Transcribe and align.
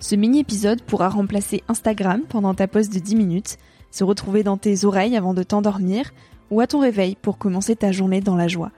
Ce 0.00 0.14
mini-épisode 0.14 0.82
pourra 0.82 1.08
remplacer 1.08 1.62
Instagram 1.68 2.22
pendant 2.28 2.54
ta 2.54 2.68
pause 2.68 2.90
de 2.90 2.98
10 2.98 3.16
minutes, 3.16 3.58
se 3.90 4.04
retrouver 4.04 4.42
dans 4.42 4.56
tes 4.56 4.84
oreilles 4.84 5.16
avant 5.16 5.34
de 5.34 5.42
t'endormir 5.42 6.12
ou 6.50 6.60
à 6.60 6.66
ton 6.66 6.80
réveil 6.80 7.16
pour 7.20 7.38
commencer 7.38 7.76
ta 7.76 7.92
journée 7.92 8.20
dans 8.20 8.36
la 8.36 8.48
joie. 8.48 8.72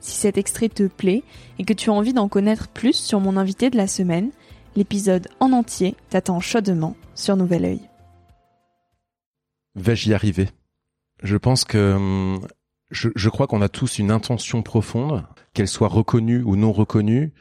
Si 0.00 0.16
cet 0.16 0.38
extrait 0.38 0.68
te 0.68 0.86
plaît 0.86 1.22
et 1.58 1.64
que 1.64 1.72
tu 1.72 1.90
as 1.90 1.92
envie 1.92 2.12
d'en 2.12 2.28
connaître 2.28 2.68
plus 2.68 2.94
sur 2.94 3.20
mon 3.20 3.36
invité 3.36 3.70
de 3.70 3.76
la 3.76 3.86
semaine, 3.86 4.30
l'épisode 4.76 5.28
en 5.40 5.52
entier 5.52 5.96
t'attend 6.10 6.40
chaudement 6.40 6.96
sur 7.14 7.36
Nouvel 7.36 7.64
Oeil. 7.64 7.80
Vais-je 9.76 10.10
y 10.10 10.14
arriver? 10.14 10.48
Je 11.22 11.36
pense 11.36 11.64
que 11.64 11.94
hum, 11.94 12.46
je, 12.90 13.08
je 13.14 13.28
crois 13.28 13.46
qu'on 13.46 13.62
a 13.62 13.68
tous 13.68 13.98
une 13.98 14.10
intention 14.10 14.62
profonde, 14.62 15.24
qu'elle 15.52 15.68
soit 15.68 15.88
reconnue 15.88 16.42
ou 16.42 16.56
non 16.56 16.72
reconnue, 16.72 17.32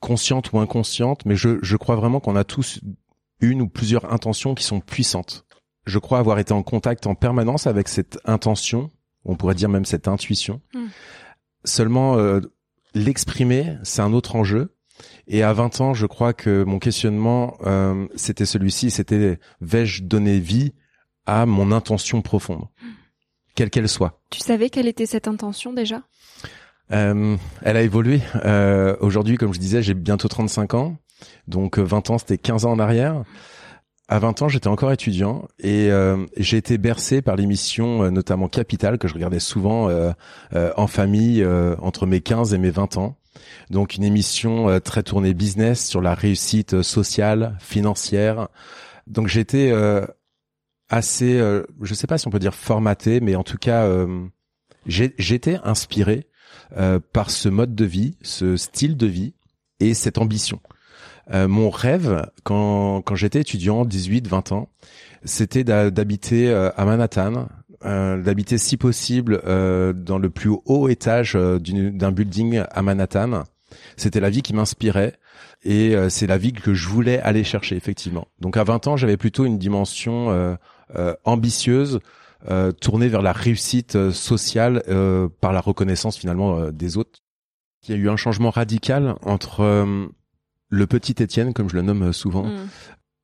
consciente 0.00 0.52
ou 0.52 0.58
inconsciente, 0.58 1.24
mais 1.24 1.36
je, 1.36 1.58
je 1.62 1.76
crois 1.76 1.96
vraiment 1.96 2.20
qu'on 2.20 2.36
a 2.36 2.44
tous 2.44 2.80
une 3.40 3.62
ou 3.62 3.68
plusieurs 3.68 4.12
intentions 4.12 4.54
qui 4.54 4.64
sont 4.64 4.80
puissantes. 4.80 5.44
Je 5.86 5.98
crois 5.98 6.18
avoir 6.18 6.38
été 6.38 6.52
en 6.52 6.62
contact 6.62 7.06
en 7.06 7.14
permanence 7.14 7.66
avec 7.66 7.88
cette 7.88 8.18
intention, 8.24 8.90
on 9.24 9.36
pourrait 9.36 9.54
dire 9.54 9.68
même 9.68 9.84
cette 9.84 10.08
intuition. 10.08 10.60
Mm. 10.74 10.86
Seulement, 11.64 12.16
euh, 12.18 12.40
l'exprimer, 12.94 13.76
c'est 13.82 14.02
un 14.02 14.12
autre 14.12 14.36
enjeu. 14.36 14.74
Et 15.28 15.42
à 15.42 15.52
20 15.52 15.80
ans, 15.80 15.94
je 15.94 16.06
crois 16.06 16.32
que 16.32 16.64
mon 16.64 16.78
questionnement, 16.78 17.56
euh, 17.64 18.06
c'était 18.16 18.46
celui-ci, 18.46 18.90
c'était 18.90 19.38
vais-je 19.60 20.02
donner 20.02 20.40
vie 20.40 20.72
à 21.26 21.46
mon 21.46 21.72
intention 21.72 22.22
profonde, 22.22 22.64
quelle 23.54 23.70
qu'elle 23.70 23.88
soit? 23.88 24.22
Tu 24.30 24.40
savais 24.40 24.70
quelle 24.70 24.88
était 24.88 25.06
cette 25.06 25.28
intention 25.28 25.72
déjà? 25.72 26.02
Euh, 26.92 27.36
elle 27.62 27.76
a 27.76 27.82
évolué. 27.82 28.20
Euh, 28.44 28.96
Aujourd'hui, 29.00 29.36
comme 29.36 29.52
je 29.52 29.58
disais, 29.60 29.82
j'ai 29.82 29.94
bientôt 29.94 30.28
35 30.28 30.74
ans. 30.74 30.96
Donc 31.46 31.78
euh, 31.78 31.82
20 31.82 32.10
ans, 32.10 32.18
c'était 32.18 32.38
15 32.38 32.64
ans 32.64 32.72
en 32.72 32.78
arrière. 32.78 33.22
À 34.10 34.18
20 34.18 34.42
ans, 34.42 34.48
j'étais 34.48 34.68
encore 34.68 34.90
étudiant 34.90 35.46
et 35.58 35.90
euh, 35.90 36.24
j'ai 36.38 36.56
été 36.56 36.78
bercé 36.78 37.20
par 37.20 37.36
l'émission 37.36 38.04
euh, 38.04 38.10
notamment 38.10 38.48
Capital 38.48 38.96
que 38.96 39.06
je 39.06 39.12
regardais 39.12 39.40
souvent 39.40 39.90
euh, 39.90 40.12
euh, 40.54 40.72
en 40.78 40.86
famille 40.86 41.42
euh, 41.42 41.76
entre 41.80 42.06
mes 42.06 42.22
15 42.22 42.54
et 42.54 42.58
mes 42.58 42.70
20 42.70 42.96
ans. 42.96 43.18
Donc 43.68 43.96
une 43.96 44.04
émission 44.04 44.70
euh, 44.70 44.78
très 44.80 45.02
tournée 45.02 45.34
business 45.34 45.86
sur 45.86 46.00
la 46.00 46.14
réussite 46.14 46.74
euh, 46.74 46.82
sociale, 46.82 47.58
financière. 47.60 48.48
Donc 49.06 49.28
j'étais 49.28 49.70
euh, 49.72 50.06
assez, 50.88 51.38
euh, 51.38 51.64
je 51.82 51.92
sais 51.92 52.06
pas 52.06 52.16
si 52.16 52.26
on 52.28 52.30
peut 52.30 52.38
dire 52.38 52.54
formaté, 52.54 53.20
mais 53.20 53.36
en 53.36 53.44
tout 53.44 53.58
cas, 53.58 53.84
euh, 53.84 54.26
j'étais 54.86 55.58
inspiré 55.64 56.27
euh, 56.76 56.98
par 57.12 57.30
ce 57.30 57.48
mode 57.48 57.74
de 57.74 57.84
vie, 57.84 58.16
ce 58.22 58.56
style 58.56 58.96
de 58.96 59.06
vie 59.06 59.34
et 59.80 59.94
cette 59.94 60.18
ambition. 60.18 60.60
Euh, 61.32 61.48
mon 61.48 61.70
rêve, 61.70 62.26
quand, 62.42 63.02
quand 63.02 63.14
j'étais 63.14 63.40
étudiant, 63.40 63.84
18-20 63.84 64.54
ans, 64.54 64.68
c'était 65.24 65.64
d'habiter 65.64 66.48
euh, 66.48 66.70
à 66.76 66.84
Manhattan, 66.84 67.48
euh, 67.84 68.20
d'habiter 68.20 68.58
si 68.58 68.76
possible 68.76 69.40
euh, 69.46 69.92
dans 69.92 70.18
le 70.18 70.30
plus 70.30 70.50
haut 70.64 70.88
étage 70.88 71.36
euh, 71.36 71.60
d'un 71.60 72.10
building 72.10 72.64
à 72.68 72.82
Manhattan. 72.82 73.44
C'était 73.96 74.18
la 74.18 74.30
vie 74.30 74.42
qui 74.42 74.52
m'inspirait 74.52 75.14
et 75.62 75.94
c'est 76.08 76.26
la 76.26 76.38
vie 76.38 76.52
que 76.52 76.72
je 76.72 76.88
voulais 76.88 77.20
aller 77.20 77.44
chercher 77.44 77.76
effectivement. 77.76 78.28
Donc 78.40 78.56
à 78.56 78.64
20 78.64 78.86
ans, 78.86 78.96
j'avais 78.96 79.16
plutôt 79.16 79.44
une 79.44 79.58
dimension 79.58 80.56
ambitieuse, 81.24 81.98
euh, 82.48 82.72
tournée 82.72 83.08
vers 83.08 83.22
la 83.22 83.32
réussite 83.32 83.96
euh, 83.96 84.12
sociale 84.12 84.82
euh, 84.88 85.28
par 85.40 85.52
la 85.52 85.60
reconnaissance 85.60 86.16
finalement 86.16 86.58
euh, 86.58 86.70
des 86.70 86.96
autres. 86.96 87.20
Il 87.86 87.90
y 87.90 87.98
a 87.98 88.00
eu 88.00 88.08
un 88.08 88.16
changement 88.16 88.50
radical 88.50 89.16
entre 89.22 89.60
euh, 89.60 90.06
le 90.68 90.86
petit 90.86 91.22
Étienne, 91.22 91.52
comme 91.52 91.68
je 91.68 91.74
le 91.74 91.82
nomme 91.82 92.12
souvent, 92.12 92.44
Mm. 92.44 92.68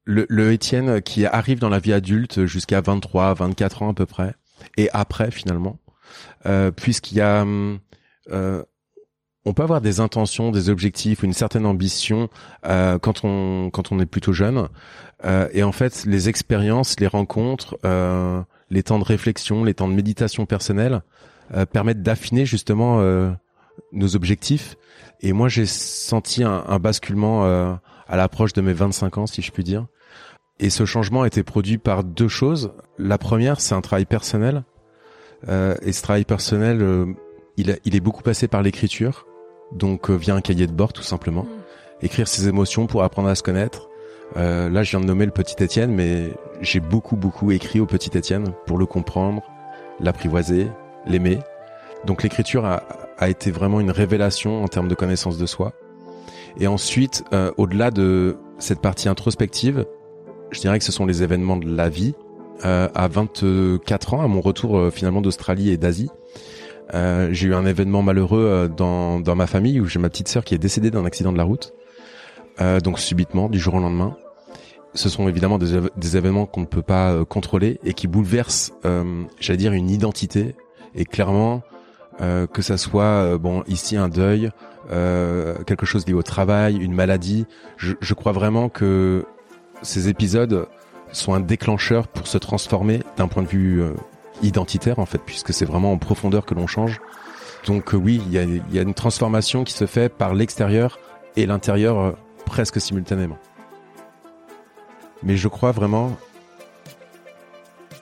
le, 0.05 0.27
le 0.29 0.53
Étienne 0.53 1.03
qui 1.03 1.27
arrive 1.27 1.59
dans 1.59 1.69
la 1.69 1.79
vie 1.79 1.93
adulte 1.93 2.47
jusqu'à 2.47 2.81
23, 2.81 3.35
24 3.35 3.83
ans 3.83 3.91
à 3.91 3.95
peu 3.95 4.07
près, 4.07 4.35
et 4.77 4.89
après 4.93 5.31
finalement, 5.31 5.79
euh, 6.47 6.71
puisqu'il 6.71 7.19
y 7.19 7.21
a, 7.21 7.45
on 9.47 9.53
peut 9.53 9.63
avoir 9.63 9.81
des 9.81 10.01
intentions, 10.01 10.51
des 10.51 10.71
objectifs, 10.71 11.23
une 11.23 11.35
certaine 11.35 11.67
ambition 11.67 12.31
euh, 12.67 12.99
quand 12.99 13.25
on 13.25 13.71
quand 13.71 13.93
on 13.93 14.01
est 14.01 14.07
plutôt 14.07 14.33
jeune, 14.33 14.69
Euh, 15.25 15.49
et 15.53 15.63
en 15.63 15.73
fait 15.73 16.05
les 16.07 16.29
expériences, 16.29 16.99
les 17.01 17.07
rencontres, 17.07 17.79
euh, 17.85 18.43
les 18.75 18.83
temps 18.83 18.99
de 18.99 19.05
réflexion, 19.05 19.65
les 19.65 19.73
temps 19.75 19.89
de 19.89 19.95
méditation 19.95 20.45
personnelle 20.47 21.03
euh, 21.55 21.65
permettent 21.65 22.03
d'affiner 22.03 22.45
justement 22.45 23.01
euh, 23.01 23.31
nos 23.93 24.17
objectifs. 24.17 24.77
Et 25.21 25.33
moi 25.33 25.49
j'ai 25.49 25.65
senti 25.67 26.43
un, 26.45 26.65
un 26.67 26.79
basculement 26.79 27.45
euh, 27.47 27.73
à 28.09 28.17
l'approche 28.17 28.53
de 28.53 28.61
mes 28.61 28.73
25 28.75 29.19
ans, 29.19 29.27
si 29.27 29.41
je 29.43 29.51
puis 29.53 29.65
dire. 29.65 29.87
Et 30.61 30.71
ce 30.71 30.85
changement 30.85 31.23
a 31.23 31.27
été 31.27 31.43
produit 31.43 31.79
par 31.79 32.05
deux 32.05 32.29
choses. 32.29 32.73
La 32.99 33.19
première, 33.19 33.61
c'est 33.61 33.75
un 33.75 33.81
travail 33.81 34.05
personnel. 34.07 34.65
Euh, 35.49 35.75
et 35.83 35.93
ce 35.93 36.03
travail 36.03 36.25
personnel, 36.25 36.81
euh, 36.83 37.07
il, 37.57 37.71
a- 37.71 37.77
il 37.85 37.97
est 37.97 38.01
beaucoup 38.01 38.23
passé 38.23 38.47
par 38.49 38.63
l'écriture, 38.63 39.27
donc 39.73 40.11
euh, 40.11 40.15
via 40.15 40.35
un 40.35 40.41
cahier 40.41 40.67
de 40.67 40.73
bord 40.73 40.93
tout 40.93 41.03
simplement. 41.03 41.47
Écrire 42.03 42.29
ses 42.29 42.49
émotions 42.49 42.87
pour 42.87 43.03
apprendre 43.03 43.29
à 43.29 43.35
se 43.35 43.43
connaître. 43.43 43.89
Euh, 44.37 44.69
là, 44.69 44.83
je 44.83 44.91
viens 44.91 45.01
de 45.01 45.07
nommer 45.07 45.27
le 45.27 45.33
petit 45.33 45.63
Étienne, 45.63 45.93
mais 45.93 46.33
j'ai 46.61 46.81
beaucoup, 46.81 47.17
beaucoup 47.17 47.51
écrit 47.51 47.81
au 47.81 47.87
petit 47.87 48.17
Étienne 48.17 48.53
pour 48.67 48.79
le 48.79 48.87
comprendre, 48.87 49.43
l'apprivoiser, 50.01 50.69
l'aimer. 51.07 51.39
Donc 52.05 52.23
l'écriture 52.23 52.65
a, 52.65 52.83
a 53.19 53.29
été 53.29 53.51
vraiment 53.51 53.81
une 53.81 53.91
révélation 53.91 54.63
en 54.63 54.69
termes 54.69 54.89
de 54.89 54.95
connaissance 54.95 55.39
de 55.39 55.47
soi. 55.47 55.73
Et 56.59 56.67
ensuite, 56.67 57.25
euh, 57.33 57.51
au-delà 57.57 57.91
de 57.91 58.37
cette 58.59 58.81
partie 58.81 59.09
introspective, 59.09 59.87
je 60.51 60.61
dirais 60.61 60.79
que 60.79 60.85
ce 60.85 60.93
sont 60.93 61.07
les 61.07 61.23
événements 61.23 61.57
de 61.57 61.75
la 61.75 61.89
vie. 61.89 62.15
Euh, 62.65 62.89
à 62.95 63.09
24 63.09 64.15
ans, 64.15 64.23
à 64.23 64.29
mon 64.29 64.41
retour 64.41 64.79
euh, 64.79 64.91
finalement 64.91 65.21
d'Australie 65.21 65.71
et 65.71 65.77
d'Asie, 65.77 66.11
euh, 66.95 67.29
j'ai 67.33 67.49
eu 67.49 67.55
un 67.55 67.67
événement 67.67 68.03
malheureux 68.03 68.71
dans, 68.75 69.19
dans 69.19 69.35
ma 69.35 69.47
famille 69.47 69.81
où 69.81 69.87
j'ai 69.87 69.99
ma 69.99 70.09
petite 70.09 70.29
sœur 70.29 70.45
qui 70.45 70.55
est 70.55 70.59
décédée 70.59 70.91
d'un 70.91 71.05
accident 71.05 71.33
de 71.33 71.39
la 71.39 71.45
route. 71.45 71.75
Euh, 72.61 72.81
donc 72.81 72.99
subitement, 72.99 73.49
du 73.49 73.59
jour 73.59 73.75
au 73.75 73.81
lendemain. 73.81 74.17
Ce 74.95 75.09
sont 75.09 75.29
évidemment 75.29 75.59
des, 75.59 75.81
des 75.97 76.17
événements 76.17 76.47
qu'on 76.47 76.61
ne 76.61 76.67
peut 76.67 76.83
pas 76.83 77.11
euh, 77.11 77.25
contrôler 77.25 77.81
et 77.83 77.95
qui 77.95 78.07
bouleversent, 78.07 78.73
euh, 78.85 79.25
j'allais 79.41 79.57
dire, 79.57 79.73
une 79.73 79.91
identité. 79.91 80.55
Et 80.95 81.05
clairement, 81.05 81.63
euh, 82.21 82.47
que 82.47 82.63
ça 82.63 82.77
soit 82.77 83.37
bon 83.39 83.65
ici 83.67 83.97
un 83.97 84.09
deuil, 84.09 84.51
quelque 85.67 85.87
chose 85.87 86.07
lié 86.07 86.13
au 86.13 86.23
travail, 86.23 86.77
une 86.77 86.93
maladie, 86.93 87.47
je, 87.77 87.95
je 88.01 88.15
crois 88.15 88.33
vraiment 88.33 88.69
que 88.69 89.25
ces 89.83 90.09
épisodes 90.09 90.69
sont 91.11 91.33
un 91.33 91.41
déclencheur 91.41 92.07
pour 92.07 92.27
se 92.27 92.37
transformer 92.37 93.01
d'un 93.17 93.27
point 93.27 93.43
de 93.43 93.49
vue 93.49 93.83
identitaire 94.43 94.99
en 94.99 95.07
fait, 95.07 95.19
puisque 95.25 95.55
c'est 95.55 95.65
vraiment 95.65 95.91
en 95.91 95.99
profondeur 95.99 96.45
que 96.45 96.55
l'on 96.55 96.67
change. 96.67 97.01
Donc 97.67 97.95
oui, 97.95 98.21
il 98.27 98.33
y 98.33 98.39
a, 98.39 98.45
y 98.45 98.79
a, 98.79 98.83
une 98.83 98.95
transformation 98.95 99.65
qui 99.65 99.73
se 99.73 99.87
fait 99.87 100.11
par 100.11 100.35
l'extérieur 100.35 100.99
et 101.35 101.47
l'intérieur 101.47 102.15
presque 102.45 102.81
simultanément. 102.81 103.39
Mais 105.23 105.37
je 105.37 105.49
crois 105.49 105.73
vraiment 105.73 106.17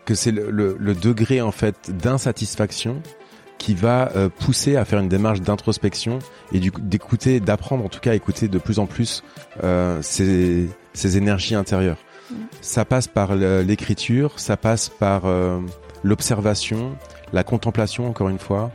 que 0.05 0.15
c'est 0.15 0.33
le, 0.33 0.51
le, 0.51 0.95
degré 0.95 1.41
en 1.41 1.53
fait 1.53 1.91
d'insatisfaction 1.97 3.01
qui 3.59 3.75
va 3.75 4.11
euh, 4.17 4.29
pousser 4.29 4.77
à 4.77 4.85
faire 4.85 4.99
une 4.99 5.09
démarche 5.09 5.41
d'introspection 5.41 6.19
et 6.53 6.59
d'écouter, 6.59 7.39
d'apprendre 7.39 7.85
en 7.85 7.89
tout 7.89 8.01
cas 8.01 8.11
à 8.11 8.15
écouter 8.15 8.49
de 8.49 8.59
plus 8.59 8.81
en 8.81 8.87
plus 8.87 9.23
euh, 9.63 10.03
ses, 10.03 10.69
ses, 10.95 11.17
énergies 11.17 11.55
intérieures. 11.55 11.99
Mm. 12.31 12.35
Ça 12.61 12.85
passe 12.85 13.07
par 13.07 13.37
l'écriture, 13.37 14.41
ça 14.41 14.57
passe 14.57 14.89
par 14.89 15.27
euh, 15.27 15.61
l'observation, 16.03 16.97
la 17.33 17.45
contemplation 17.45 18.09
encore 18.09 18.29
une 18.29 18.41
fois. 18.41 18.73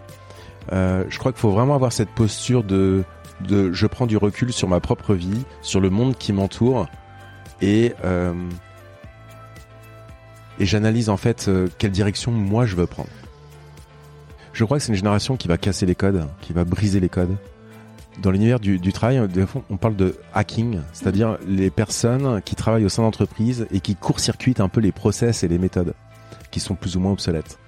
Euh, 0.74 1.04
je 1.10 1.18
crois 1.18 1.32
qu'il 1.32 1.40
faut 1.40 1.52
vraiment 1.52 1.76
avoir 1.76 1.94
cette 1.94 2.10
posture 2.10 2.64
de, 2.64 3.04
de 3.42 3.72
je 3.72 3.88
prends 3.88 4.08
du 4.08 4.18
recul 4.18 4.52
sur 4.52 4.68
ma 4.68 4.80
propre 4.80 5.14
vie, 5.14 5.46
sur 5.62 5.80
le 5.80 5.90
monde 5.90 6.18
qui 6.18 6.34
m'entoure 6.34 6.88
et 7.62 7.94
euh, 8.04 8.34
et 10.60 10.66
j'analyse 10.66 11.10
en 11.10 11.18
fait 11.18 11.48
euh, 11.48 11.68
quelle 11.78 11.92
direction 11.92 12.32
moi 12.32 12.66
je 12.66 12.76
veux 12.76 12.88
prendre. 12.88 13.10
Je 14.54 14.64
crois 14.64 14.78
que 14.78 14.84
c'est 14.84 14.92
une 14.92 14.98
génération 14.98 15.38
qui 15.38 15.48
va 15.48 15.58
casser 15.58 15.86
les 15.86 15.94
codes, 15.94 16.26
qui 16.42 16.52
va 16.52 16.66
briser 16.66 17.00
les 17.00 17.10
codes. 17.10 17.36
Dans 18.24 18.32
l'univers 18.32 18.60
du, 18.60 18.80
du 18.80 18.92
travail, 18.92 19.22
on 19.70 19.78
parle 19.78 19.96
de 19.96 20.16
hacking, 20.34 20.80
c'est-à-dire 20.92 21.38
les 21.48 21.70
personnes 21.70 22.42
qui 22.42 22.56
travaillent 22.56 22.86
au 22.86 22.90
sein 22.90 23.04
d'entreprises 23.04 23.68
et 23.72 23.80
qui 23.80 23.96
court-circuitent 23.96 24.60
un 24.60 24.70
peu 24.70 24.82
les 24.82 24.92
process 24.92 25.44
et 25.44 25.48
les 25.48 25.60
méthodes, 25.60 25.94
qui 26.50 26.60
sont 26.60 26.74
plus 26.74 26.96
ou 26.96 27.00
moins 27.00 27.12
obsolètes. 27.12 27.60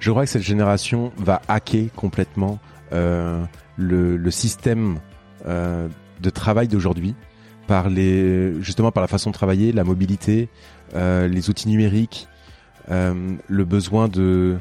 Je 0.00 0.10
crois 0.10 0.24
que 0.24 0.30
cette 0.30 0.42
génération 0.42 1.12
va 1.16 1.40
hacker 1.48 1.90
complètement 1.96 2.58
euh, 2.92 3.42
le, 3.78 4.18
le, 4.18 4.30
système 4.30 4.98
euh, 5.46 5.88
de 6.20 6.30
travail 6.30 6.68
d'aujourd'hui 6.68 7.14
par 7.66 7.88
les 7.88 8.60
justement 8.60 8.92
par 8.92 9.00
la 9.00 9.08
façon 9.08 9.30
de 9.30 9.34
travailler, 9.34 9.72
la 9.72 9.84
mobilité, 9.84 10.48
euh, 10.94 11.28
les 11.28 11.50
outils 11.50 11.68
numériques, 11.68 12.28
euh, 12.90 13.14
le 13.48 13.64
besoin 13.64 14.08
de 14.08 14.56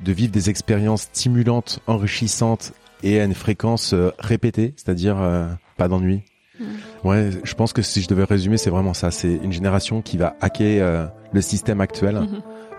de 0.00 0.12
vivre 0.12 0.32
des 0.32 0.50
expériences 0.50 1.02
stimulantes, 1.02 1.80
enrichissantes 1.86 2.72
et 3.02 3.20
à 3.20 3.24
une 3.24 3.34
fréquence 3.34 3.92
euh, 3.94 4.10
répétée, 4.18 4.74
c'est-à-dire 4.76 5.20
euh, 5.20 5.48
pas 5.76 5.88
d'ennui. 5.88 6.22
Mm. 6.58 6.64
Ouais, 7.04 7.30
je 7.44 7.54
pense 7.54 7.72
que 7.72 7.82
si 7.82 8.02
je 8.02 8.08
devais 8.08 8.24
résumer, 8.24 8.56
c'est 8.56 8.70
vraiment 8.70 8.94
ça. 8.94 9.10
C'est 9.10 9.34
une 9.34 9.52
génération 9.52 10.02
qui 10.02 10.16
va 10.16 10.36
hacker 10.40 10.82
euh, 10.82 11.06
le 11.32 11.40
système 11.40 11.80
actuel 11.80 12.28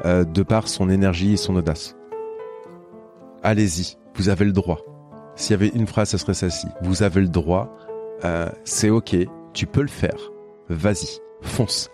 mm-hmm. 0.04 0.32
de 0.32 0.44
par 0.44 0.68
son 0.68 0.90
énergie 0.90 1.34
et 1.34 1.38
son 1.38 1.56
audace. 1.56 1.96
Allez-y, 3.44 3.98
vous 4.16 4.30
avez 4.30 4.46
le 4.46 4.52
droit. 4.52 4.80
S'il 5.38 5.52
y 5.52 5.54
avait 5.54 5.70
une 5.70 5.88
phrase, 5.88 6.10
ce 6.10 6.18
serait 6.18 6.34
celle-ci. 6.34 6.68
Vous 6.82 7.04
avez 7.04 7.22
le 7.22 7.30
droit. 7.30 7.78
c'est 8.66 8.90
ok, 8.90 9.16
tu 9.54 9.66
peux 9.66 9.82
le 9.82 9.88
faire. 9.88 10.32
Vas-y, 10.68 11.20
fonce. 11.42 11.90